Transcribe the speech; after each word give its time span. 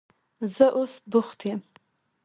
زه 0.55 0.67
اوس 0.77 0.93
بوخت 1.11 1.39
یم. 1.49 1.59